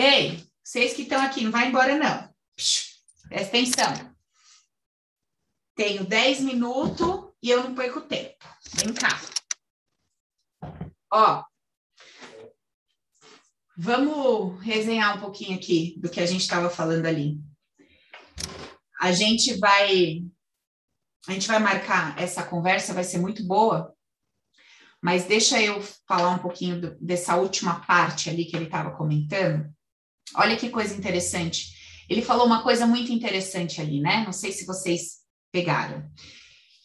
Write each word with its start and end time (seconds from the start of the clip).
Ei, 0.00 0.46
vocês 0.62 0.94
que 0.94 1.02
estão 1.02 1.20
aqui, 1.20 1.42
não 1.42 1.50
vai 1.50 1.66
embora 1.66 1.98
não. 1.98 2.32
Presta 3.28 3.48
atenção. 3.48 4.16
Tenho 5.74 6.06
10 6.06 6.42
minutos 6.42 7.32
e 7.42 7.50
eu 7.50 7.64
não 7.64 7.74
perco 7.74 8.02
tempo. 8.02 8.36
Vem 8.74 8.94
cá. 8.94 9.20
Ó, 11.12 11.42
vamos 13.76 14.62
resenhar 14.62 15.16
um 15.16 15.20
pouquinho 15.20 15.58
aqui 15.58 15.98
do 15.98 16.08
que 16.08 16.20
a 16.20 16.26
gente 16.26 16.42
estava 16.42 16.70
falando 16.70 17.06
ali. 17.06 17.40
A 19.00 19.10
gente 19.10 19.58
vai 19.58 20.22
a 21.26 21.32
gente 21.32 21.48
vai 21.48 21.58
marcar 21.58 22.16
essa 22.16 22.44
conversa, 22.44 22.94
vai 22.94 23.02
ser 23.02 23.18
muito 23.18 23.44
boa, 23.44 23.92
mas 25.02 25.24
deixa 25.24 25.60
eu 25.60 25.82
falar 26.06 26.30
um 26.30 26.38
pouquinho 26.38 26.80
do, 26.80 26.94
dessa 27.00 27.34
última 27.34 27.84
parte 27.84 28.30
ali 28.30 28.44
que 28.44 28.54
ele 28.54 28.66
estava 28.66 28.96
comentando. 28.96 29.76
Olha 30.34 30.56
que 30.56 30.70
coisa 30.70 30.94
interessante. 30.94 31.76
Ele 32.08 32.22
falou 32.22 32.46
uma 32.46 32.62
coisa 32.62 32.86
muito 32.86 33.12
interessante 33.12 33.80
ali, 33.80 34.00
né? 34.00 34.24
Não 34.24 34.32
sei 34.32 34.52
se 34.52 34.64
vocês 34.64 35.18
pegaram. 35.52 36.08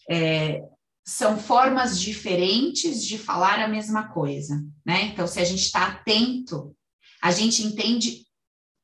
É, 0.10 0.62
são 1.06 1.38
formas 1.38 2.00
diferentes 2.00 3.06
de 3.06 3.18
falar 3.18 3.60
a 3.60 3.68
mesma 3.68 4.10
coisa, 4.10 4.64
né? 4.86 5.04
Então, 5.06 5.28
se 5.28 5.40
a 5.40 5.46
gente 5.46 5.64
está 5.64 5.88
atento, 5.88 6.76
a 7.22 7.32
gente 7.32 7.64
entende 7.64 8.26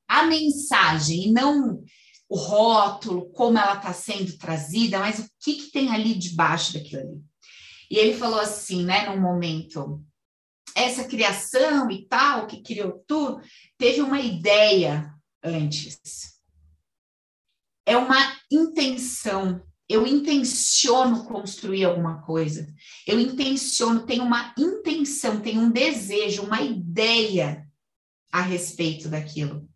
a 0.07 0.23
mensagem 0.23 1.27
e 1.27 1.31
não 1.31 1.83
o 2.29 2.37
rótulo, 2.37 3.31
como 3.31 3.57
ela 3.57 3.75
está 3.75 3.91
sendo 3.91 4.37
trazida, 4.37 4.99
mas 4.99 5.19
o 5.19 5.27
que, 5.41 5.55
que 5.55 5.71
tem 5.71 5.89
ali 5.89 6.13
debaixo 6.13 6.73
daquilo 6.73 7.01
ali. 7.01 7.21
E 7.89 7.97
ele 7.97 8.15
falou 8.15 8.39
assim, 8.39 8.83
né, 8.83 9.09
num 9.09 9.19
momento, 9.19 10.03
essa 10.75 11.03
criação 11.03 11.89
e 11.89 12.05
tal, 12.07 12.47
que 12.47 12.61
criou 12.61 13.03
tudo, 13.07 13.41
teve 13.77 14.01
uma 14.01 14.19
ideia 14.19 15.13
antes. 15.43 16.39
É 17.85 17.97
uma 17.97 18.17
intenção. 18.51 19.63
Eu 19.87 20.05
intenciono 20.05 21.25
construir 21.25 21.85
alguma 21.85 22.21
coisa. 22.21 22.67
Eu 23.07 23.19
intenciono, 23.19 24.05
tenho 24.05 24.23
uma 24.23 24.53
intenção, 24.57 25.41
tenho 25.41 25.61
um 25.61 25.71
desejo, 25.71 26.43
uma 26.43 26.61
ideia 26.61 27.67
a 28.31 28.41
respeito 28.41 29.09
daquilo. 29.09 29.67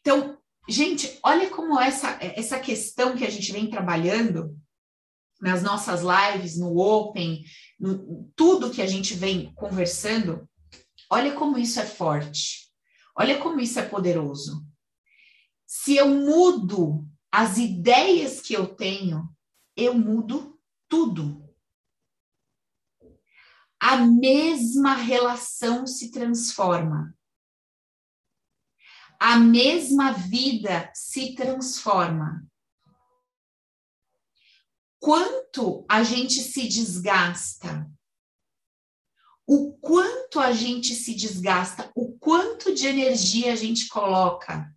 Então, 0.00 0.38
gente, 0.68 1.18
olha 1.22 1.50
como 1.50 1.78
essa, 1.78 2.16
essa 2.20 2.58
questão 2.58 3.16
que 3.16 3.24
a 3.24 3.30
gente 3.30 3.52
vem 3.52 3.68
trabalhando 3.68 4.56
nas 5.40 5.62
nossas 5.62 6.00
lives, 6.02 6.58
no 6.58 6.78
Open, 6.78 7.44
no, 7.78 8.30
tudo 8.34 8.70
que 8.70 8.82
a 8.82 8.86
gente 8.86 9.14
vem 9.14 9.52
conversando, 9.54 10.48
olha 11.10 11.34
como 11.34 11.58
isso 11.58 11.78
é 11.80 11.86
forte, 11.86 12.70
olha 13.16 13.38
como 13.38 13.60
isso 13.60 13.78
é 13.78 13.82
poderoso. 13.82 14.66
Se 15.66 15.96
eu 15.96 16.08
mudo 16.08 17.06
as 17.30 17.58
ideias 17.58 18.40
que 18.40 18.54
eu 18.54 18.66
tenho, 18.74 19.28
eu 19.76 19.94
mudo 19.94 20.58
tudo. 20.88 21.44
A 23.78 23.96
mesma 23.98 24.94
relação 24.94 25.86
se 25.86 26.10
transforma. 26.10 27.14
A 29.20 29.38
mesma 29.38 30.12
vida 30.12 30.90
se 30.94 31.34
transforma 31.34 32.45
quanto 35.00 35.84
a 35.88 36.02
gente 36.02 36.40
se 36.40 36.68
desgasta, 36.68 37.90
o 39.46 39.72
quanto 39.78 40.40
a 40.40 40.52
gente 40.52 40.94
se 40.94 41.14
desgasta, 41.14 41.90
o 41.94 42.18
quanto 42.18 42.74
de 42.74 42.86
energia 42.86 43.52
a 43.52 43.56
gente 43.56 43.88
coloca 43.88 44.72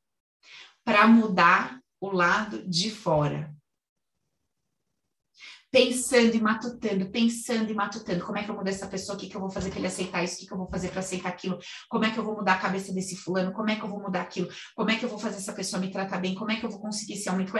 para 0.83 1.07
mudar 1.07 1.81
o 1.99 2.11
lado 2.11 2.67
de 2.67 2.91
fora 2.91 3.53
pensando 5.71 6.35
e 6.35 6.41
matutando, 6.41 7.09
pensando 7.09 7.71
e 7.71 7.73
matutando. 7.73 8.25
Como 8.25 8.37
é 8.37 8.43
que 8.43 8.49
eu 8.49 8.55
mudo 8.55 8.67
essa 8.67 8.87
pessoa? 8.87 9.15
O 9.15 9.19
que, 9.19 9.29
que 9.29 9.35
eu 9.35 9.41
vou 9.41 9.49
fazer 9.49 9.69
para 9.69 9.79
ele 9.79 9.87
aceitar 9.87 10.23
isso? 10.23 10.35
O 10.35 10.39
que, 10.39 10.47
que 10.47 10.53
eu 10.53 10.57
vou 10.57 10.67
fazer 10.69 10.89
para 10.89 10.99
aceitar 10.99 11.29
aquilo? 11.29 11.59
Como 11.87 12.05
é 12.05 12.11
que 12.11 12.17
eu 12.17 12.23
vou 12.23 12.35
mudar 12.35 12.53
a 12.53 12.59
cabeça 12.59 12.93
desse 12.93 13.15
fulano? 13.15 13.53
Como 13.53 13.69
é 13.69 13.75
que 13.75 13.83
eu 13.83 13.89
vou 13.89 14.01
mudar 14.01 14.21
aquilo? 14.21 14.49
Como 14.75 14.89
é 14.89 14.97
que 14.97 15.05
eu 15.05 15.09
vou 15.09 15.19
fazer 15.19 15.37
essa 15.37 15.53
pessoa 15.53 15.79
me 15.79 15.91
tratar 15.91 16.19
bem? 16.19 16.35
Como 16.35 16.51
é 16.51 16.59
que 16.59 16.65
eu 16.65 16.69
vou 16.69 16.79
conseguir 16.79 17.13
esse 17.13 17.29
aumento? 17.29 17.53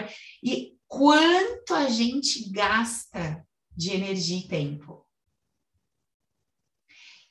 E 0.44 0.74
quanto 0.90 1.76
a 1.76 1.88
gente 1.88 2.50
gasta 2.50 3.48
de 3.72 3.92
energia 3.92 4.40
e 4.40 4.48
tempo? 4.48 5.06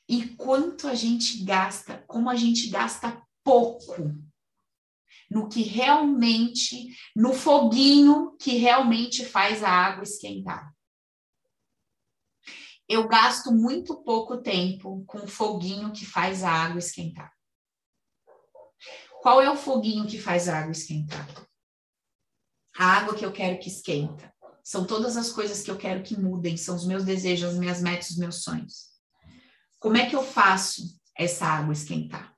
E 0.09 0.35
quanto 0.37 0.87
a 0.87 0.95
gente 0.95 1.45
gasta, 1.45 2.03
como 2.07 2.31
a 2.31 2.37
gente 2.37 2.69
gasta 2.71 3.21
pouco 3.45 4.17
no 5.31 5.49
que 5.49 5.63
realmente, 5.63 6.89
no 7.15 7.35
foguinho 7.35 8.35
que 8.39 8.57
realmente 8.57 9.27
faz 9.27 9.63
a 9.63 9.69
água 9.69 10.05
esquentar. 10.05 10.73
Eu 12.89 13.07
gasto 13.07 13.53
muito 13.53 14.03
pouco 14.03 14.39
tempo 14.39 15.05
com 15.05 15.19
o 15.19 15.29
foguinho 15.29 15.93
que 15.93 16.07
faz 16.07 16.43
a 16.43 16.51
água 16.51 16.79
esquentar. 16.79 17.31
Qual 19.21 19.43
é 19.43 19.51
o 19.51 19.57
foguinho 19.57 20.07
que 20.07 20.19
faz 20.19 20.49
a 20.49 20.61
água 20.61 20.73
esquentar? 20.73 21.48
A 22.79 22.87
água 22.99 23.17
que 23.17 23.25
eu 23.25 23.33
quero 23.33 23.59
que 23.59 23.69
esquenta. 23.69 24.33
São 24.63 24.87
todas 24.87 25.17
as 25.17 25.33
coisas 25.33 25.63
que 25.63 25.71
eu 25.71 25.77
quero 25.77 26.05
que 26.05 26.17
mudem, 26.17 26.57
são 26.57 26.77
os 26.77 26.87
meus 26.87 27.05
desejos, 27.05 27.51
as 27.51 27.59
minhas 27.59 27.83
metas, 27.83 28.11
os 28.11 28.17
meus 28.17 28.45
sonhos. 28.45 28.91
Como 29.81 29.97
é 29.97 30.09
que 30.09 30.15
eu 30.15 30.23
faço 30.23 30.83
essa 31.17 31.45
água 31.45 31.73
esquentar? 31.73 32.37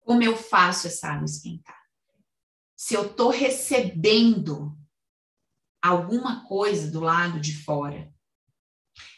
Como 0.00 0.22
eu 0.22 0.36
faço 0.38 0.86
essa 0.86 1.08
água 1.08 1.26
esquentar? 1.26 1.78
Se 2.74 2.94
eu 2.94 3.10
estou 3.10 3.28
recebendo 3.28 4.74
alguma 5.82 6.46
coisa 6.46 6.90
do 6.90 7.00
lado 7.00 7.40
de 7.40 7.62
fora, 7.62 8.10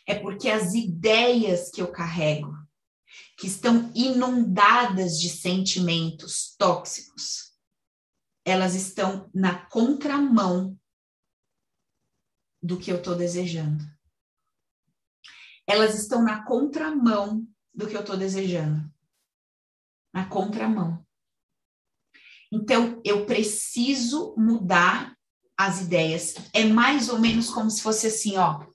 é 0.05 0.19
porque 0.19 0.49
as 0.49 0.75
ideias 0.75 1.71
que 1.71 1.81
eu 1.81 1.93
carrego, 1.93 2.53
que 3.37 3.47
estão 3.47 3.91
inundadas 3.95 5.21
de 5.21 5.29
sentimentos 5.29 6.55
tóxicos, 6.59 7.53
elas 8.45 8.75
estão 8.75 9.31
na 9.35 9.67
contramão 9.67 10.79
do 12.63 12.79
que 12.79 12.91
eu 12.91 12.97
estou 12.97 13.15
desejando. 13.15 13.85
Elas 15.67 15.95
estão 15.95 16.23
na 16.23 16.45
contramão 16.45 17.47
do 17.73 17.87
que 17.87 17.97
eu 17.97 18.01
estou 18.01 18.17
desejando 18.17 18.91
na 20.13 20.27
contramão. 20.27 21.07
Então, 22.53 23.01
eu 23.05 23.25
preciso 23.27 24.35
mudar 24.37 25.17
as 25.57 25.83
ideias. 25.83 26.35
É 26.53 26.65
mais 26.65 27.09
ou 27.09 27.19
menos 27.19 27.49
como 27.49 27.71
se 27.71 27.81
fosse 27.81 28.09
assim, 28.09 28.37
ó. 28.37 28.67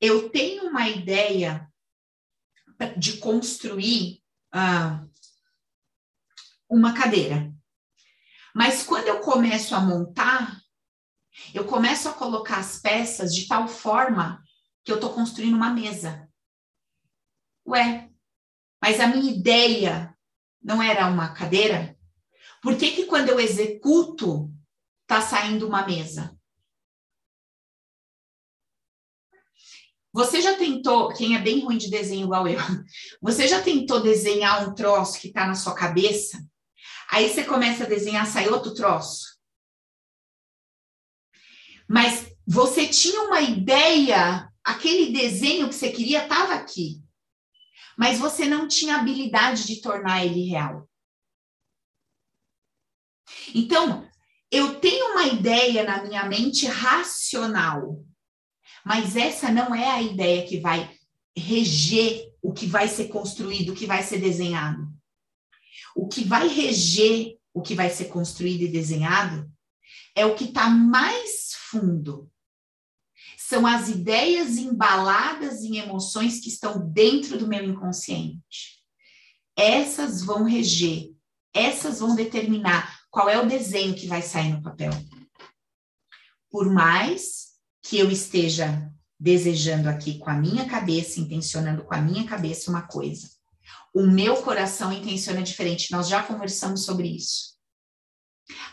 Eu 0.00 0.30
tenho 0.30 0.68
uma 0.68 0.88
ideia 0.88 1.70
de 2.96 3.18
construir 3.18 4.22
ah, 4.52 5.04
uma 6.68 6.94
cadeira. 6.94 7.52
Mas 8.54 8.84
quando 8.84 9.08
eu 9.08 9.20
começo 9.20 9.74
a 9.74 9.80
montar, 9.80 10.60
eu 11.52 11.64
começo 11.64 12.08
a 12.08 12.12
colocar 12.12 12.58
as 12.58 12.78
peças 12.80 13.34
de 13.34 13.46
tal 13.48 13.66
forma 13.66 14.42
que 14.84 14.92
eu 14.92 14.96
estou 14.96 15.12
construindo 15.12 15.54
uma 15.54 15.70
mesa. 15.70 16.28
Ué, 17.66 18.10
mas 18.80 19.00
a 19.00 19.06
minha 19.06 19.32
ideia 19.32 20.16
não 20.62 20.82
era 20.82 21.06
uma 21.06 21.34
cadeira? 21.34 21.98
Por 22.62 22.76
que, 22.76 22.92
que 22.92 23.06
quando 23.06 23.28
eu 23.28 23.40
executo, 23.40 24.52
está 25.02 25.20
saindo 25.20 25.66
uma 25.66 25.86
mesa? 25.86 26.38
Você 30.14 30.40
já 30.40 30.56
tentou, 30.56 31.12
quem 31.12 31.36
é 31.36 31.40
bem 31.40 31.64
ruim 31.64 31.76
de 31.76 31.90
desenho 31.90 32.24
igual 32.24 32.48
eu, 32.48 32.58
você 33.20 33.46
já 33.46 33.60
tentou 33.60 34.00
desenhar 34.00 34.66
um 34.66 34.74
troço 34.74 35.20
que 35.20 35.28
está 35.28 35.46
na 35.46 35.54
sua 35.54 35.74
cabeça? 35.74 36.42
Aí 37.10 37.28
você 37.28 37.44
começa 37.44 37.84
a 37.84 37.88
desenhar, 37.88 38.26
sai 38.26 38.48
outro 38.48 38.72
troço. 38.72 39.34
Mas 41.86 42.32
você 42.46 42.88
tinha 42.88 43.22
uma 43.24 43.42
ideia, 43.42 44.48
aquele 44.64 45.12
desenho 45.12 45.68
que 45.68 45.74
você 45.74 45.90
queria 45.90 46.22
estava 46.22 46.54
aqui 46.54 47.04
mas 47.96 48.18
você 48.18 48.44
não 48.44 48.66
tinha 48.66 48.96
habilidade 48.96 49.66
de 49.66 49.80
tornar 49.80 50.24
ele 50.24 50.48
real. 50.48 50.88
Então, 53.54 54.08
eu 54.50 54.80
tenho 54.80 55.12
uma 55.12 55.26
ideia 55.26 55.84
na 55.84 56.02
minha 56.02 56.24
mente 56.26 56.66
racional, 56.66 58.04
mas 58.84 59.16
essa 59.16 59.50
não 59.50 59.74
é 59.74 59.90
a 59.90 60.02
ideia 60.02 60.46
que 60.46 60.60
vai 60.60 60.94
reger 61.36 62.32
o 62.42 62.52
que 62.52 62.66
vai 62.66 62.86
ser 62.86 63.08
construído, 63.08 63.72
o 63.72 63.74
que 63.74 63.86
vai 63.86 64.02
ser 64.02 64.18
desenhado. 64.18 64.92
O 65.96 66.06
que 66.06 66.24
vai 66.24 66.48
reger 66.48 67.38
o 67.52 67.62
que 67.62 67.74
vai 67.74 67.88
ser 67.88 68.06
construído 68.06 68.62
e 68.62 68.68
desenhado 68.68 69.50
é 70.14 70.26
o 70.26 70.34
que 70.34 70.44
está 70.44 70.68
mais 70.68 71.54
fundo. 71.70 72.30
são 73.36 73.66
as 73.66 73.88
ideias 73.88 74.56
embaladas 74.56 75.62
em 75.62 75.76
emoções 75.76 76.40
que 76.40 76.48
estão 76.48 76.90
dentro 76.90 77.38
do 77.38 77.46
meu 77.46 77.62
inconsciente. 77.62 78.80
Essas 79.56 80.22
vão 80.22 80.44
reger, 80.44 81.12
essas 81.52 82.00
vão 82.00 82.14
determinar 82.16 83.02
qual 83.10 83.28
é 83.28 83.38
o 83.38 83.46
desenho 83.46 83.94
que 83.94 84.06
vai 84.06 84.22
sair 84.22 84.50
no 84.50 84.62
papel. 84.62 84.90
Por 86.50 86.72
mais 86.72 87.53
que 87.84 87.98
eu 87.98 88.10
esteja 88.10 88.90
desejando 89.20 89.88
aqui 89.88 90.18
com 90.18 90.30
a 90.30 90.34
minha 90.34 90.66
cabeça, 90.66 91.20
intencionando 91.20 91.84
com 91.84 91.94
a 91.94 92.00
minha 92.00 92.26
cabeça 92.26 92.70
uma 92.70 92.82
coisa, 92.82 93.28
o 93.94 94.06
meu 94.06 94.42
coração 94.42 94.92
intenciona 94.92 95.42
diferente. 95.42 95.92
Nós 95.92 96.08
já 96.08 96.22
conversamos 96.22 96.84
sobre 96.84 97.08
isso. 97.08 97.54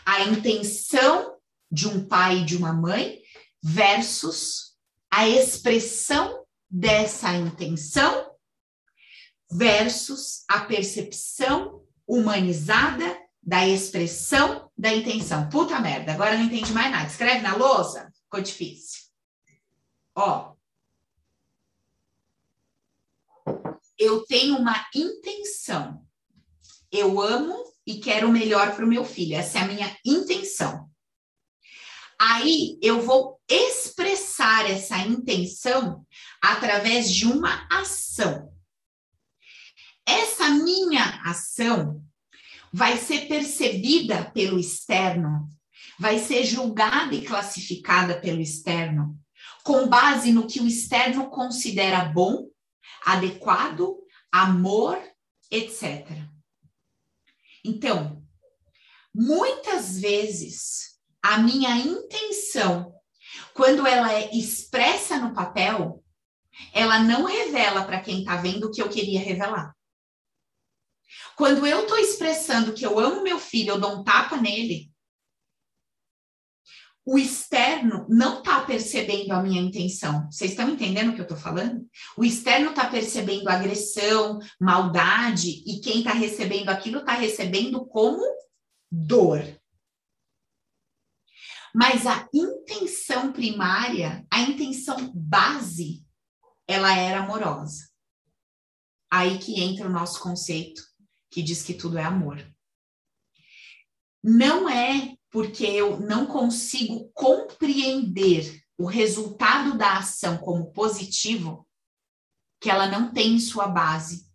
A 0.04 0.22
intenção 0.22 1.36
de 1.70 1.86
um 1.86 2.04
pai 2.04 2.38
e 2.38 2.44
de 2.44 2.56
uma 2.56 2.72
mãe 2.72 3.20
versus 3.62 4.72
a 5.10 5.28
expressão 5.28 6.44
dessa 6.68 7.32
intenção 7.34 8.30
versus 9.50 10.44
a 10.48 10.60
percepção 10.60 11.84
humanizada 12.06 13.18
da 13.42 13.66
expressão 13.66 14.70
da 14.76 14.92
intenção. 14.92 15.48
Puta 15.48 15.78
merda, 15.80 16.12
agora 16.12 16.36
não 16.36 16.44
entendi 16.44 16.72
mais 16.72 16.90
nada. 16.90 17.06
Escreve 17.06 17.42
na 17.42 17.54
lousa, 17.54 18.10
ficou 18.24 18.40
difícil. 18.40 19.01
Ó. 20.14 20.54
Eu 23.98 24.24
tenho 24.26 24.56
uma 24.56 24.86
intenção. 24.94 26.06
Eu 26.90 27.20
amo 27.20 27.64
e 27.86 27.98
quero 27.98 28.28
o 28.28 28.32
melhor 28.32 28.74
para 28.74 28.84
o 28.84 28.88
meu 28.88 29.04
filho. 29.04 29.36
Essa 29.36 29.58
é 29.58 29.62
a 29.62 29.66
minha 29.66 29.96
intenção. 30.04 30.90
Aí 32.18 32.78
eu 32.80 33.00
vou 33.00 33.40
expressar 33.48 34.70
essa 34.70 34.96
intenção 34.98 36.06
através 36.40 37.12
de 37.12 37.26
uma 37.26 37.66
ação. 37.70 38.52
Essa 40.06 40.50
minha 40.50 41.20
ação 41.24 42.04
vai 42.72 42.96
ser 42.96 43.26
percebida 43.26 44.30
pelo 44.30 44.58
externo, 44.58 45.48
vai 45.98 46.18
ser 46.18 46.44
julgada 46.44 47.14
e 47.14 47.22
classificada 47.22 48.20
pelo 48.20 48.40
externo, 48.40 49.18
com 49.64 49.88
base 49.88 50.32
no 50.32 50.46
que 50.46 50.60
o 50.60 50.66
externo 50.66 51.30
considera 51.30 52.04
bom, 52.04 52.48
adequado, 53.04 53.96
amor, 54.30 55.00
etc. 55.50 56.08
Então, 57.64 58.22
muitas 59.14 60.00
vezes 60.00 60.98
a 61.22 61.38
minha 61.38 61.76
intenção, 61.76 62.92
quando 63.54 63.86
ela 63.86 64.12
é 64.12 64.34
expressa 64.34 65.18
no 65.18 65.32
papel, 65.32 66.02
ela 66.72 66.98
não 66.98 67.24
revela 67.24 67.84
para 67.84 68.00
quem 68.00 68.20
está 68.20 68.36
vendo 68.36 68.66
o 68.66 68.70
que 68.70 68.82
eu 68.82 68.88
queria 68.88 69.20
revelar. 69.20 69.74
Quando 71.36 71.66
eu 71.66 71.82
estou 71.82 71.98
expressando 71.98 72.74
que 72.74 72.84
eu 72.84 72.98
amo 72.98 73.22
meu 73.22 73.38
filho, 73.38 73.70
eu 73.70 73.80
dou 73.80 74.00
um 74.00 74.04
tapa 74.04 74.36
nele, 74.36 74.91
o 77.04 77.18
externo 77.18 78.06
não 78.08 78.38
está 78.38 78.64
percebendo 78.64 79.32
a 79.32 79.42
minha 79.42 79.60
intenção. 79.60 80.30
Vocês 80.30 80.52
estão 80.52 80.68
entendendo 80.68 81.10
o 81.10 81.14
que 81.14 81.20
eu 81.20 81.24
estou 81.24 81.36
falando? 81.36 81.84
O 82.16 82.24
externo 82.24 82.70
está 82.70 82.88
percebendo 82.88 83.48
agressão, 83.48 84.38
maldade, 84.60 85.62
e 85.66 85.80
quem 85.80 85.98
está 85.98 86.12
recebendo 86.12 86.68
aquilo 86.68 87.00
está 87.00 87.14
recebendo 87.14 87.84
como 87.86 88.22
dor. 88.90 89.42
Mas 91.74 92.06
a 92.06 92.28
intenção 92.32 93.32
primária, 93.32 94.24
a 94.30 94.40
intenção 94.40 95.10
base, 95.14 96.06
ela 96.68 96.96
era 96.96 97.20
amorosa. 97.20 97.90
Aí 99.10 99.38
que 99.38 99.60
entra 99.60 99.86
o 99.86 99.92
nosso 99.92 100.20
conceito, 100.20 100.82
que 101.30 101.42
diz 101.42 101.62
que 101.62 101.74
tudo 101.74 101.98
é 101.98 102.04
amor. 102.04 102.46
Não 104.22 104.68
é 104.68 105.16
porque 105.32 105.64
eu 105.64 105.98
não 105.98 106.26
consigo 106.26 107.10
compreender 107.14 108.62
o 108.76 108.84
resultado 108.84 109.76
da 109.78 109.96
ação 109.96 110.36
como 110.36 110.70
positivo 110.72 111.66
que 112.60 112.70
ela 112.70 112.86
não 112.86 113.12
tem 113.12 113.34
em 113.34 113.40
sua 113.40 113.66
base 113.66 114.30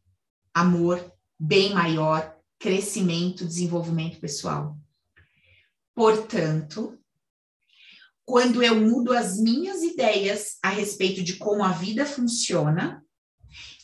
amor, 0.54 1.14
bem 1.40 1.72
maior, 1.72 2.36
crescimento, 2.58 3.46
desenvolvimento 3.46 4.20
pessoal. 4.20 4.76
Portanto, 5.94 6.98
quando 8.26 8.64
eu 8.64 8.76
mudo 8.76 9.14
as 9.14 9.38
minhas 9.38 9.84
ideias 9.84 10.58
a 10.64 10.70
respeito 10.70 11.24
de 11.24 11.36
como 11.36 11.64
a 11.64 11.72
vida 11.72 12.08
funciona, 12.08 13.06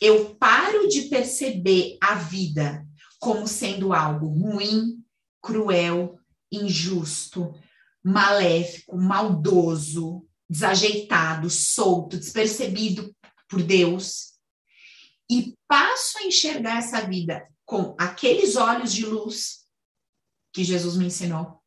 eu 0.00 0.34
paro 0.34 0.88
de 0.88 1.02
perceber 1.02 1.96
a 2.00 2.16
vida 2.16 2.84
como 3.20 3.46
sendo 3.46 3.92
algo 3.92 4.26
ruim, 4.26 5.02
cruel, 5.40 6.18
injusto, 6.56 7.54
maléfico, 8.02 8.96
maldoso, 8.96 10.26
desajeitado, 10.48 11.48
solto, 11.48 12.18
despercebido 12.18 13.14
por 13.48 13.62
Deus, 13.62 14.34
e 15.30 15.56
passo 15.66 16.18
a 16.18 16.24
enxergar 16.24 16.78
essa 16.78 17.00
vida 17.06 17.48
com 17.64 17.94
aqueles 17.98 18.56
olhos 18.56 18.92
de 18.92 19.06
luz 19.06 19.64
que 20.52 20.62
Jesus 20.62 20.96
me 20.96 21.06
ensinou. 21.06 21.62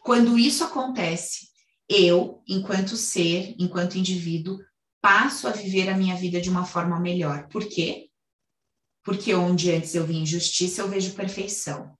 Quando 0.00 0.38
isso 0.38 0.64
acontece, 0.64 1.48
eu, 1.88 2.42
enquanto 2.48 2.96
ser, 2.96 3.54
enquanto 3.58 3.98
indivíduo, 3.98 4.58
passo 5.00 5.46
a 5.46 5.50
viver 5.50 5.88
a 5.88 5.96
minha 5.96 6.16
vida 6.16 6.40
de 6.40 6.48
uma 6.48 6.64
forma 6.64 6.98
melhor. 6.98 7.46
Por 7.48 7.68
quê? 7.68 8.10
Porque 9.02 9.34
onde 9.34 9.70
antes 9.70 9.94
eu 9.94 10.06
vi 10.06 10.16
injustiça, 10.16 10.80
eu 10.80 10.88
vejo 10.88 11.14
perfeição. 11.14 11.96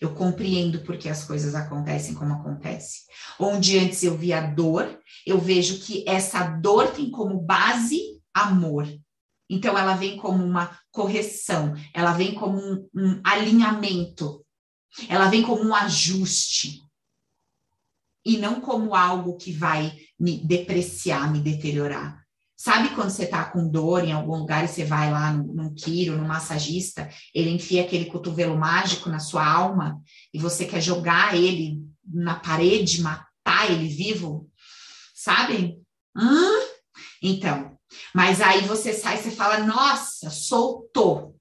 Eu 0.00 0.14
compreendo 0.14 0.80
porque 0.80 1.08
as 1.08 1.24
coisas 1.24 1.54
acontecem 1.54 2.14
como 2.14 2.34
acontecem. 2.34 3.02
Onde 3.38 3.78
antes 3.78 4.02
eu 4.02 4.16
via 4.16 4.40
dor, 4.40 4.98
eu 5.26 5.38
vejo 5.38 5.80
que 5.80 6.04
essa 6.08 6.44
dor 6.44 6.92
tem 6.92 7.10
como 7.10 7.40
base 7.40 8.20
amor. 8.32 8.86
Então, 9.50 9.76
ela 9.76 9.96
vem 9.96 10.16
como 10.16 10.44
uma 10.44 10.78
correção, 10.90 11.74
ela 11.94 12.12
vem 12.12 12.34
como 12.34 12.58
um, 12.58 12.88
um 12.94 13.20
alinhamento, 13.24 14.44
ela 15.08 15.28
vem 15.28 15.42
como 15.42 15.64
um 15.64 15.74
ajuste 15.74 16.82
e 18.24 18.36
não 18.36 18.60
como 18.60 18.94
algo 18.94 19.36
que 19.36 19.52
vai 19.52 19.96
me 20.20 20.36
depreciar, 20.44 21.32
me 21.32 21.40
deteriorar. 21.40 22.27
Sabe 22.60 22.88
quando 22.96 23.10
você 23.10 23.22
está 23.22 23.44
com 23.44 23.68
dor 23.68 24.02
em 24.04 24.12
algum 24.12 24.36
lugar 24.36 24.64
e 24.64 24.68
você 24.68 24.84
vai 24.84 25.12
lá 25.12 25.32
num, 25.32 25.54
num 25.54 25.74
quiro, 25.74 26.16
num 26.16 26.26
massagista, 26.26 27.08
ele 27.32 27.50
enfia 27.50 27.82
aquele 27.84 28.06
cotovelo 28.06 28.58
mágico 28.58 29.08
na 29.08 29.20
sua 29.20 29.46
alma 29.46 30.02
e 30.34 30.40
você 30.40 30.64
quer 30.64 30.80
jogar 30.80 31.36
ele 31.36 31.80
na 32.04 32.34
parede, 32.34 33.00
matar 33.00 33.70
ele 33.70 33.88
vivo? 33.88 34.50
Sabe? 35.14 35.78
Hum? 36.16 36.68
Então, 37.22 37.78
mas 38.12 38.40
aí 38.40 38.62
você 38.62 38.92
sai 38.92 39.18
e 39.18 39.22
você 39.22 39.30
fala, 39.30 39.60
nossa, 39.60 40.28
soltou. 40.28 41.36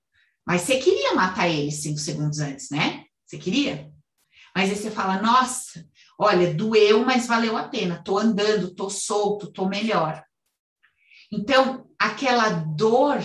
Mas 0.45 0.61
você 0.61 0.77
queria 0.77 1.15
matar 1.15 1.49
ele 1.49 1.71
cinco 1.71 1.97
segundos 1.99 2.39
antes, 2.39 2.69
né? 2.69 3.05
Você 3.25 3.39
queria? 3.39 3.91
Mas 4.55 4.69
aí 4.69 4.75
você 4.75 4.91
fala, 4.91 5.19
nossa, 5.19 5.83
Olha, 6.19 6.51
doeu, 6.51 7.05
mas 7.05 7.27
valeu 7.27 7.55
a 7.55 7.67
pena. 7.67 8.01
Tô 8.03 8.17
andando, 8.17 8.73
tô 8.73 8.89
solto, 8.89 9.51
tô 9.51 9.67
melhor. 9.67 10.23
Então, 11.31 11.87
aquela 11.99 12.49
dor, 12.49 13.23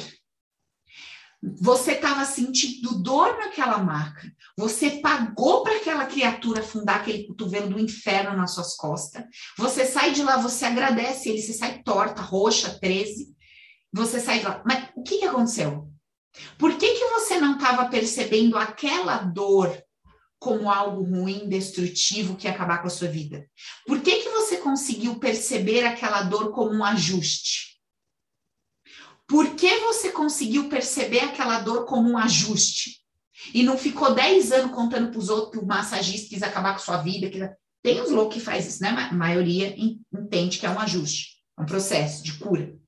você 1.43 1.93
estava 1.93 2.25
sentindo 2.25 3.03
dor 3.03 3.37
naquela 3.39 3.79
maca. 3.79 4.33
Você 4.57 5.01
pagou 5.01 5.63
para 5.63 5.77
aquela 5.77 6.07
criatura 6.07 6.61
afundar 6.61 7.01
aquele 7.01 7.27
cotovelo 7.27 7.71
do 7.71 7.81
inferno 7.81 8.37
nas 8.37 8.53
suas 8.55 8.77
costas. 8.77 9.25
Você 9.59 9.85
sai 9.85 10.13
de 10.13 10.23
lá, 10.23 10.37
você 10.37 10.65
agradece 10.65 11.29
ele, 11.29 11.43
você 11.43 11.53
sai 11.53 11.83
torta, 11.83 12.23
roxa, 12.23 12.79
13. 12.81 13.35
Você 13.93 14.21
sai 14.21 14.39
de 14.39 14.45
lá. 14.45 14.63
Mas 14.65 14.89
o 14.97 15.03
que, 15.03 15.19
que 15.19 15.25
aconteceu? 15.25 15.89
Por 16.59 16.77
que, 16.77 16.95
que 16.95 17.05
você 17.07 17.39
não 17.39 17.55
estava 17.55 17.89
percebendo 17.89 18.57
aquela 18.57 19.19
dor 19.19 19.83
como 20.39 20.71
algo 20.71 21.05
ruim, 21.05 21.49
destrutivo 21.49 22.37
que 22.37 22.47
ia 22.47 22.53
acabar 22.53 22.79
com 22.79 22.87
a 22.87 22.91
sua 22.91 23.09
vida? 23.09 23.47
Por 23.87 24.01
que, 24.01 24.23
que 24.23 24.29
você 24.29 24.57
conseguiu 24.57 25.19
perceber 25.19 25.85
aquela 25.85 26.23
dor 26.23 26.53
como 26.53 26.73
um 26.73 26.85
ajuste? 26.85 27.72
Por 29.33 29.57
que 29.57 29.79
você 29.79 30.13
conseguiu 30.13 30.69
perceber 30.69 31.21
aquela 31.21 31.61
dor 31.61 31.87
como 31.87 32.11
um 32.11 32.19
ajuste? 32.19 33.03
E 33.55 33.63
não 33.63 33.79
ficou 33.79 34.15
10 34.15 34.53
anos 34.53 34.77
contando 34.77 35.11
para 35.11 35.19
os 35.19 35.31
outros 35.31 35.53
que 35.53 35.59
o 35.59 35.67
massagista 35.67 36.29
quis 36.29 36.43
acabar 36.43 36.75
com 36.75 36.81
sua 36.81 36.99
vida. 36.99 37.31
Que... 37.31 37.39
Tem 37.83 38.03
uns 38.03 38.11
loucos 38.11 38.35
que 38.35 38.41
faz 38.43 38.67
isso, 38.67 38.83
né? 38.83 38.91
A 38.91 39.15
maioria 39.15 39.75
entende 40.13 40.59
que 40.59 40.67
é 40.67 40.71
um 40.71 40.79
ajuste, 40.79 41.43
é 41.59 41.63
um 41.63 41.65
processo 41.65 42.23
de 42.23 42.39
cura. 42.39 42.79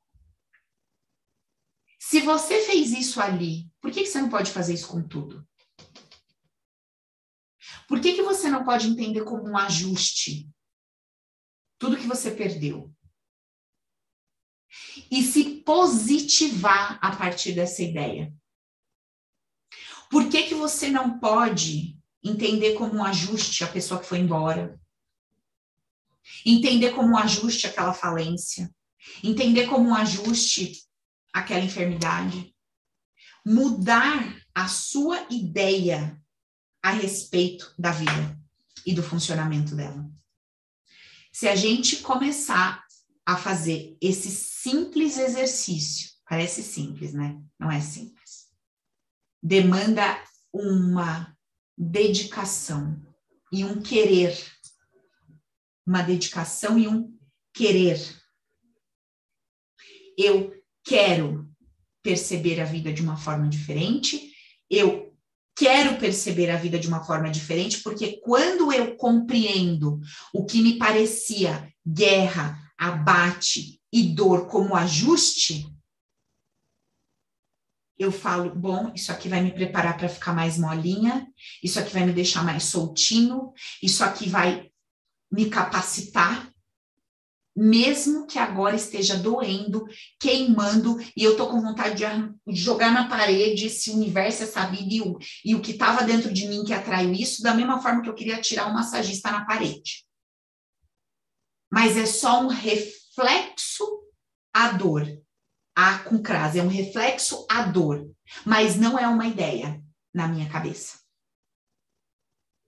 Se 1.99 2.21
você 2.21 2.61
fez 2.61 2.93
isso 2.93 3.23
ali, 3.23 3.67
por 3.81 3.91
que, 3.91 4.03
que 4.03 4.11
você 4.11 4.21
não 4.21 4.29
pode 4.29 4.51
fazer 4.51 4.75
isso 4.75 4.89
com 4.89 5.03
tudo? 5.03 5.49
Por 7.89 8.01
que, 8.01 8.13
que 8.13 8.23
você 8.23 8.51
não 8.51 8.65
pode 8.65 8.87
entender 8.87 9.25
como 9.25 9.49
um 9.49 9.57
ajuste 9.57 10.47
tudo 11.79 11.97
que 11.97 12.07
você 12.07 12.31
perdeu? 12.31 12.94
E 15.11 15.23
se 15.23 15.62
positivar 15.62 16.99
a 17.00 17.16
partir 17.16 17.52
dessa 17.52 17.83
ideia. 17.83 18.33
Por 20.11 20.28
que, 20.28 20.45
que 20.45 20.54
você 20.54 20.90
não 20.90 21.19
pode 21.19 21.99
entender 22.23 22.75
como 22.75 22.95
um 22.95 23.04
ajuste 23.04 23.64
a 23.64 23.69
pessoa 23.69 24.00
que 24.00 24.07
foi 24.07 24.19
embora? 24.19 24.81
Entender 26.45 26.93
como 26.93 27.11
um 27.11 27.19
ajuste 27.19 27.66
aquela 27.66 27.93
falência? 27.93 28.73
Entender 29.23 29.66
como 29.66 29.90
um 29.90 29.95
ajuste 29.95 30.83
aquela 31.33 31.64
enfermidade? 31.64 32.54
Mudar 33.45 34.40
a 34.54 34.69
sua 34.69 35.26
ideia 35.31 36.21
a 36.83 36.90
respeito 36.90 37.75
da 37.78 37.90
vida 37.90 38.38
e 38.87 38.95
do 38.95 39.02
funcionamento 39.02 39.75
dela. 39.75 40.09
Se 41.33 41.49
a 41.49 41.57
gente 41.57 41.97
começar 41.97 42.84
a 43.26 43.37
fazer 43.37 43.97
esse 44.00 44.31
simples 44.31 45.19
exercício, 45.19 46.11
parece 46.28 46.62
simples, 46.62 47.12
né? 47.14 47.40
Não 47.59 47.71
é 47.71 47.81
simples. 47.81 48.49
Demanda 49.43 50.23
uma 50.52 51.35
dedicação 51.76 53.02
e 53.50 53.64
um 53.64 53.81
querer. 53.81 54.37
Uma 55.87 56.02
dedicação 56.02 56.78
e 56.78 56.87
um 56.87 57.16
querer. 57.52 58.00
Eu 60.16 60.52
quero 60.85 61.49
perceber 62.02 62.61
a 62.61 62.64
vida 62.64 62.93
de 62.93 63.00
uma 63.00 63.16
forma 63.16 63.49
diferente, 63.49 64.31
eu 64.71 65.14
quero 65.57 65.97
perceber 65.99 66.50
a 66.50 66.57
vida 66.57 66.78
de 66.78 66.87
uma 66.87 67.02
forma 67.02 67.31
diferente, 67.31 67.83
porque 67.83 68.19
quando 68.21 68.73
eu 68.73 68.97
compreendo 68.97 70.00
o 70.33 70.45
que 70.45 70.61
me 70.61 70.76
parecia 70.76 71.73
guerra, 71.87 72.63
abate 72.78 73.81
e 73.93 74.02
dor 74.14 74.47
como 74.49 74.75
ajuste, 74.75 75.71
eu 77.97 78.11
falo, 78.11 78.54
bom, 78.54 78.93
isso 78.95 79.12
aqui 79.12 79.28
vai 79.28 79.40
me 79.40 79.52
preparar 79.52 79.97
para 79.97 80.09
ficar 80.09 80.33
mais 80.33 80.59
molinha, 80.59 81.26
isso 81.62 81.78
aqui 81.78 81.93
vai 81.93 82.04
me 82.04 82.12
deixar 82.12 82.43
mais 82.43 82.64
soltinho, 82.64 83.52
isso 83.81 84.02
aqui 84.02 84.28
vai 84.28 84.69
me 85.31 85.49
capacitar 85.49 86.52
mesmo 87.57 88.26
que 88.26 88.38
agora 88.38 88.75
esteja 88.75 89.16
doendo, 89.16 89.87
queimando, 90.19 90.99
e 91.16 91.23
eu 91.23 91.37
tô 91.37 91.47
com 91.47 91.61
vontade 91.61 92.02
de 92.47 92.57
jogar 92.57 92.90
na 92.93 93.09
parede 93.09 93.66
esse 93.66 93.90
universo, 93.90 94.43
essa 94.43 94.66
vida 94.66 94.93
e 94.93 95.00
o, 95.00 95.16
e 95.45 95.54
o 95.54 95.61
que 95.61 95.71
estava 95.71 96.02
dentro 96.02 96.33
de 96.33 96.49
mim 96.49 96.64
que 96.64 96.73
atraiu 96.73 97.12
isso, 97.12 97.43
da 97.43 97.54
mesma 97.54 97.81
forma 97.81 98.02
que 98.02 98.09
eu 98.09 98.14
queria 98.14 98.40
tirar 98.40 98.66
um 98.66 98.75
massagista 98.75 99.31
na 99.31 99.45
parede. 99.45 100.04
Mas 101.75 101.97
é 101.97 102.07
só 102.07 102.40
um 102.40 102.47
reflexo 102.47 103.85
à 104.52 104.71
dor. 104.71 105.04
A 105.75 105.99
com 105.99 106.23
crase, 106.23 106.61
é 106.61 106.62
um 106.62 106.69
reflexo 106.69 107.45
à 107.50 107.62
dor, 107.62 108.09
mas 108.47 108.76
não 108.76 108.97
é 108.97 109.09
uma 109.09 109.26
ideia 109.26 109.83
na 110.14 110.28
minha 110.28 110.49
cabeça. 110.49 111.00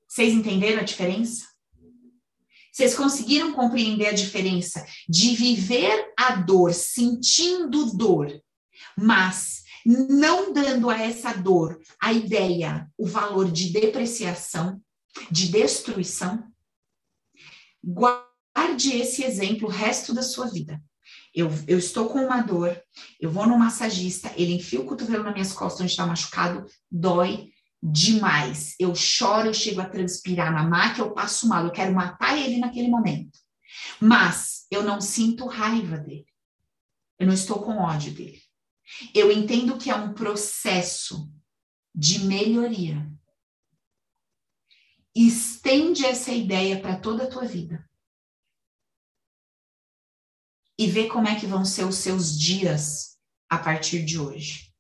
Vocês 0.09 0.35
entenderam 0.35 0.81
a 0.81 0.85
diferença? 0.85 1.47
Vocês 2.73 2.97
conseguiram 2.97 3.53
compreender 3.53 4.09
a 4.09 4.13
diferença 4.13 4.85
de 5.09 5.37
viver 5.37 6.13
a 6.19 6.35
dor, 6.35 6.75
sentindo 6.75 7.97
dor, 7.97 8.29
mas 8.99 9.63
não 9.87 10.53
dando 10.53 10.91
a 10.91 11.01
essa 11.01 11.33
dor 11.33 11.81
a 12.03 12.13
ideia, 12.13 12.91
o 12.99 13.07
valor 13.07 13.53
de 13.53 13.71
depreciação, 13.71 14.83
de 15.31 15.47
destruição? 15.47 16.53
Guarde 18.57 18.97
esse 18.97 19.23
exemplo 19.23 19.69
o 19.69 19.71
resto 19.71 20.15
da 20.15 20.23
sua 20.23 20.49
vida. 20.49 20.83
Eu, 21.35 21.51
eu, 21.67 21.79
estou 21.79 22.09
com 22.09 22.25
uma 22.25 22.41
dor, 22.43 22.79
eu 23.21 23.31
vou 23.31 23.47
no 23.47 23.59
massagista, 23.59 24.33
ele 24.37 24.55
enfia 24.55 24.81
o 24.81 24.85
cotovelo 24.85 25.25
nas 25.25 25.35
minhas 25.35 25.53
costas 25.53 25.83
onde 25.83 25.91
está 25.91 26.07
machucado, 26.07 26.67
dói, 26.91 27.51
demais. 27.83 28.75
Eu 28.79 28.95
choro, 28.95 29.49
eu 29.49 29.55
chego 29.55 29.81
a 29.81 29.89
transpirar 29.89 30.53
na 30.53 30.63
maca, 30.63 31.01
eu 31.01 31.13
passo 31.13 31.49
mal, 31.49 31.65
eu 31.65 31.71
quero 31.71 31.95
matar 31.95 32.37
ele 32.39 32.59
naquele 32.59 32.89
momento. 32.89 33.39
Mas 34.01 34.67
eu 34.71 34.83
não 34.83 35.01
sinto 35.01 35.47
raiva 35.47 35.99
dele. 35.99 36.27
Eu 37.19 37.27
não 37.27 37.35
estou 37.35 37.63
com 37.63 37.79
ódio 37.79 38.13
dele. 38.13 38.43
Eu 39.15 39.31
entendo 39.31 39.79
que 39.79 39.91
é 39.91 39.95
um 39.95 40.13
processo 40.13 41.31
de 41.95 42.21
melhoria. 42.21 43.07
Estende 45.15 46.05
essa 46.05 46.33
ideia 46.33 46.81
para 46.81 46.97
toda 46.97 47.25
a 47.25 47.29
tua 47.29 47.45
vida. 47.45 47.87
E 50.79 50.87
vê 50.87 51.09
como 51.09 51.27
é 51.27 51.39
que 51.39 51.47
vão 51.47 51.65
ser 51.65 51.85
os 51.85 51.97
seus 51.97 52.39
dias 52.39 53.19
a 53.49 53.59
partir 53.59 54.05
de 54.05 54.19
hoje, 54.19 54.75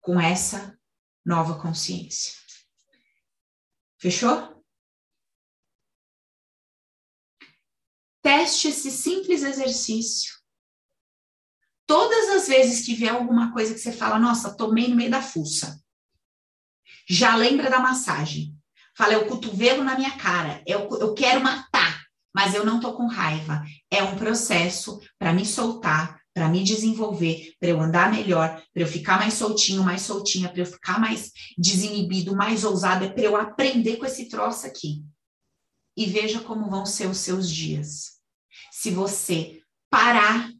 com 0.00 0.20
essa 0.20 0.78
nova 1.24 1.60
consciência. 1.60 2.34
Fechou? 3.98 4.64
Teste 8.22 8.68
esse 8.68 8.90
simples 8.90 9.42
exercício. 9.42 10.38
Todas 11.86 12.28
as 12.30 12.48
vezes 12.48 12.84
que 12.84 12.94
vier 12.94 13.14
alguma 13.14 13.52
coisa 13.52 13.72
que 13.72 13.80
você 13.80 13.92
fala, 13.92 14.18
nossa, 14.18 14.54
tomei 14.54 14.88
no 14.88 14.96
meio 14.96 15.10
da 15.10 15.22
fuça. 15.22 15.82
Já 17.08 17.34
lembra 17.34 17.70
da 17.70 17.78
massagem. 17.78 18.54
Fala, 18.94 19.14
é 19.14 19.16
o 19.16 19.26
cotovelo 19.26 19.82
na 19.82 19.96
minha 19.96 20.18
cara. 20.18 20.62
Eu, 20.66 20.88
eu 20.98 21.14
quero 21.14 21.40
matar, 21.40 21.67
mas 22.34 22.54
eu 22.54 22.64
não 22.64 22.80
tô 22.80 22.94
com 22.94 23.06
raiva. 23.06 23.64
É 23.90 24.02
um 24.02 24.16
processo 24.16 25.00
para 25.18 25.32
me 25.32 25.44
soltar, 25.44 26.20
para 26.34 26.48
me 26.48 26.62
desenvolver, 26.62 27.54
para 27.58 27.70
eu 27.70 27.80
andar 27.80 28.12
melhor, 28.12 28.62
para 28.72 28.82
eu 28.82 28.86
ficar 28.86 29.18
mais 29.18 29.34
soltinho, 29.34 29.82
mais 29.82 30.02
soltinha, 30.02 30.48
para 30.48 30.60
eu 30.60 30.66
ficar 30.66 31.00
mais 31.00 31.32
desinibido, 31.56 32.36
mais 32.36 32.64
ousado, 32.64 33.04
é 33.04 33.08
para 33.08 33.24
eu 33.24 33.36
aprender 33.36 33.96
com 33.96 34.06
esse 34.06 34.28
troço 34.28 34.66
aqui. 34.66 35.04
E 35.96 36.06
veja 36.06 36.40
como 36.40 36.70
vão 36.70 36.86
ser 36.86 37.08
os 37.08 37.18
seus 37.18 37.50
dias. 37.50 38.18
Se 38.70 38.90
você 38.90 39.60
parar 39.90 40.52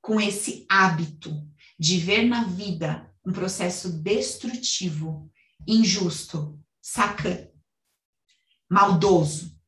com 0.00 0.20
esse 0.20 0.64
hábito 0.68 1.44
de 1.78 1.98
ver 1.98 2.24
na 2.26 2.44
vida 2.44 3.10
um 3.26 3.32
processo 3.32 3.90
destrutivo, 4.00 5.30
injusto, 5.66 6.58
saca, 6.80 7.52
maldoso, 8.70 9.59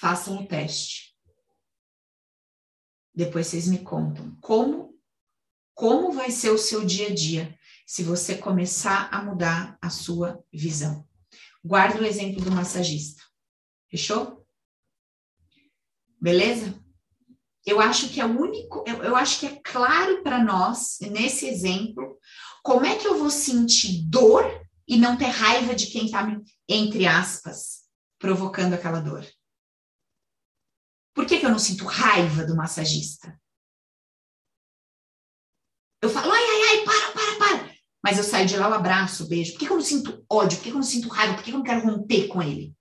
façam 0.00 0.38
o 0.38 0.46
teste 0.46 1.16
depois 3.14 3.46
vocês 3.46 3.68
me 3.68 3.78
contam 3.78 4.36
como 4.40 4.90
como 5.74 6.12
vai 6.12 6.30
ser 6.30 6.50
o 6.50 6.58
seu 6.58 6.84
dia 6.84 7.08
a 7.08 7.14
dia 7.14 7.58
se 7.90 8.04
você 8.04 8.36
começar 8.36 9.08
a 9.10 9.20
mudar 9.20 9.76
a 9.82 9.90
sua 9.90 10.44
visão. 10.52 11.04
Guarda 11.64 12.00
o 12.00 12.04
exemplo 12.04 12.40
do 12.40 12.52
massagista. 12.52 13.20
Fechou? 13.88 14.46
Beleza? 16.20 16.78
Eu 17.66 17.80
acho 17.80 18.10
que 18.10 18.20
é 18.20 18.24
único, 18.24 18.84
eu, 18.86 19.02
eu 19.02 19.16
acho 19.16 19.40
que 19.40 19.46
é 19.46 19.60
claro 19.64 20.22
para 20.22 20.44
nós, 20.44 20.98
nesse 21.00 21.46
exemplo, 21.46 22.16
como 22.62 22.86
é 22.86 22.96
que 22.96 23.08
eu 23.08 23.18
vou 23.18 23.30
sentir 23.30 24.04
dor 24.08 24.44
e 24.86 24.96
não 24.96 25.16
ter 25.16 25.26
raiva 25.26 25.74
de 25.74 25.86
quem 25.86 26.04
está, 26.04 26.24
entre 26.68 27.06
aspas, 27.06 27.84
provocando 28.18 28.74
aquela 28.74 29.00
dor. 29.00 29.26
Por 31.14 31.26
que, 31.26 31.38
que 31.38 31.46
eu 31.46 31.50
não 31.50 31.58
sinto 31.58 31.84
raiva 31.84 32.44
do 32.44 32.56
massagista? 32.56 33.38
Eu 36.02 36.08
falo, 36.08 36.32
ai, 36.32 36.42
ai, 36.42 36.62
ai, 36.68 36.84
para, 36.84 37.12
para, 37.12 37.38
para. 37.38 37.74
Mas 38.02 38.16
eu 38.16 38.24
saio 38.24 38.46
de 38.46 38.56
lá, 38.56 38.68
eu 38.68 38.74
abraço, 38.74 39.28
beijo. 39.28 39.52
Por 39.52 39.58
que, 39.58 39.66
que 39.66 39.72
eu 39.72 39.76
não 39.76 39.84
sinto 39.84 40.24
ódio? 40.30 40.56
Por 40.56 40.64
que, 40.64 40.70
que 40.70 40.74
eu 40.74 40.80
não 40.80 40.82
sinto 40.82 41.08
raiva? 41.08 41.34
Por 41.34 41.42
que, 41.42 41.50
que 41.50 41.54
eu 41.54 41.58
não 41.58 41.64
quero 41.64 41.86
romper 41.86 42.28
com 42.28 42.42
ele? 42.42 42.74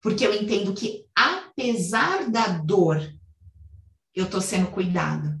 Porque 0.00 0.24
eu 0.24 0.32
entendo 0.32 0.72
que, 0.74 1.06
apesar 1.16 2.30
da 2.30 2.46
dor, 2.46 3.00
eu 4.14 4.26
estou 4.26 4.40
sendo 4.40 4.70
cuidado. 4.70 5.38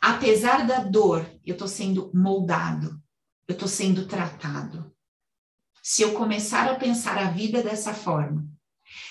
Apesar 0.00 0.66
da 0.66 0.82
dor, 0.82 1.28
eu 1.44 1.52
estou 1.52 1.68
sendo 1.68 2.10
moldado. 2.14 3.02
Eu 3.46 3.52
estou 3.52 3.68
sendo 3.68 4.06
tratado. 4.06 4.94
Se 5.82 6.02
eu 6.02 6.14
começar 6.14 6.70
a 6.70 6.76
pensar 6.76 7.18
a 7.18 7.30
vida 7.30 7.62
dessa 7.62 7.92
forma, 7.92 8.48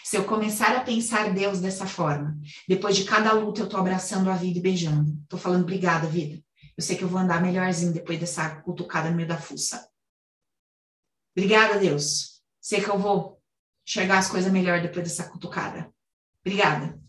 se 0.03 0.17
eu 0.17 0.25
começar 0.25 0.75
a 0.75 0.81
pensar 0.81 1.33
Deus 1.33 1.59
dessa 1.59 1.85
forma, 1.85 2.37
depois 2.67 2.95
de 2.95 3.03
cada 3.03 3.33
luta 3.33 3.61
eu 3.61 3.69
tô 3.69 3.77
abraçando 3.77 4.29
a 4.29 4.35
vida 4.35 4.59
e 4.59 4.61
beijando. 4.61 5.17
Tô 5.27 5.37
falando, 5.37 5.63
obrigada, 5.63 6.07
vida. 6.07 6.43
Eu 6.77 6.83
sei 6.83 6.97
que 6.97 7.03
eu 7.03 7.07
vou 7.07 7.19
andar 7.19 7.41
melhorzinho 7.41 7.93
depois 7.93 8.19
dessa 8.19 8.61
cutucada 8.61 9.09
no 9.09 9.15
meio 9.15 9.27
da 9.27 9.37
fuça. 9.37 9.89
Obrigada, 11.35 11.79
Deus. 11.79 12.41
Sei 12.61 12.81
que 12.81 12.89
eu 12.89 12.97
vou 12.97 13.41
enxergar 13.87 14.19
as 14.19 14.29
coisas 14.29 14.51
melhor 14.51 14.81
depois 14.81 15.03
dessa 15.03 15.29
cutucada. 15.29 15.93
Obrigada. 16.41 16.99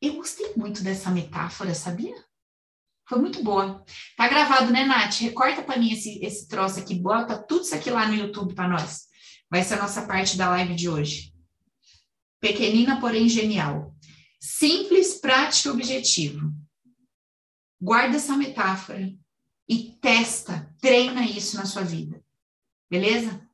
Eu 0.00 0.14
gostei 0.14 0.52
muito 0.54 0.82
dessa 0.82 1.10
metáfora, 1.10 1.74
sabia? 1.74 2.14
Foi 3.08 3.18
muito 3.18 3.42
boa. 3.42 3.84
Tá 4.16 4.28
gravado, 4.28 4.72
né, 4.72 4.84
Nath? 4.84 5.20
Recorta 5.20 5.62
para 5.62 5.78
mim 5.78 5.92
esse, 5.92 6.18
esse 6.24 6.48
troço 6.48 6.80
aqui, 6.80 6.94
bota 6.94 7.38
tudo 7.38 7.62
isso 7.62 7.74
aqui 7.74 7.90
lá 7.90 8.06
no 8.06 8.14
YouTube 8.14 8.54
para 8.54 8.68
nós. 8.68 9.06
Vai 9.50 9.62
ser 9.62 9.74
a 9.74 9.82
nossa 9.82 10.06
parte 10.06 10.36
da 10.36 10.48
live 10.50 10.74
de 10.74 10.88
hoje. 10.88 11.32
Pequenina, 12.40 13.00
porém 13.00 13.28
genial. 13.28 13.94
Simples, 14.40 15.14
prático 15.14 15.68
e 15.68 15.70
objetivo. 15.72 16.52
Guarda 17.80 18.16
essa 18.16 18.36
metáfora 18.36 19.12
e 19.68 19.92
testa, 20.00 20.74
treina 20.80 21.24
isso 21.24 21.56
na 21.56 21.66
sua 21.66 21.82
vida. 21.82 22.22
Beleza? 22.90 23.46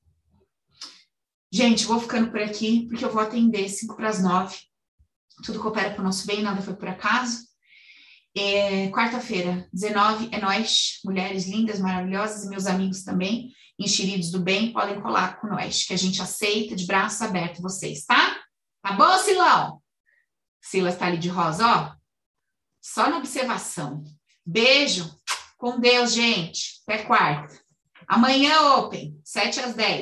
Gente, 1.50 1.84
vou 1.84 2.00
ficando 2.00 2.30
por 2.30 2.40
aqui, 2.40 2.86
porque 2.88 3.04
eu 3.04 3.12
vou 3.12 3.20
atender 3.20 3.68
5 3.68 3.96
para 3.96 4.08
as 4.08 4.22
9. 4.22 4.56
Tudo 5.44 5.60
coopera 5.60 5.90
para 5.90 6.00
o 6.00 6.04
nosso 6.04 6.26
bem, 6.26 6.42
nada 6.42 6.62
foi 6.62 6.74
por 6.74 6.88
acaso. 6.88 7.51
É, 8.34 8.88
Quarta-feira, 8.90 9.68
19, 9.72 10.30
é 10.32 10.40
nós, 10.40 11.00
mulheres 11.04 11.46
lindas, 11.46 11.78
maravilhosas, 11.78 12.44
e 12.44 12.48
meus 12.48 12.66
amigos 12.66 13.04
também, 13.04 13.52
enxeridos 13.78 14.30
do 14.30 14.40
bem, 14.40 14.72
podem 14.72 15.00
colar 15.00 15.40
com 15.40 15.48
nós, 15.48 15.84
que 15.84 15.92
a 15.92 15.98
gente 15.98 16.22
aceita 16.22 16.74
de 16.74 16.86
braços 16.86 17.20
abertos 17.20 17.60
vocês, 17.60 18.04
tá? 18.04 18.38
Tá 18.82 18.92
bom, 18.92 19.18
Silão? 19.18 19.82
Silas 20.60 20.94
está 20.94 21.06
ali 21.06 21.18
de 21.18 21.28
rosa, 21.28 21.66
ó. 21.66 21.94
Só 22.80 23.08
na 23.08 23.18
observação. 23.18 24.02
Beijo. 24.44 25.14
Com 25.56 25.78
Deus, 25.78 26.12
gente. 26.12 26.80
Até 26.86 27.04
quarta. 27.04 27.60
Amanhã, 28.08 28.74
Open, 28.76 29.20
7 29.24 29.60
às 29.60 29.74
10. 29.74 30.00